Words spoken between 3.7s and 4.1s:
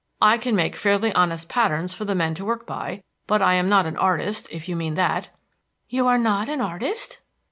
an